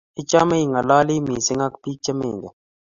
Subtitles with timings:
[0.21, 2.53] Ichome ing'aloli misng ak biik che mengen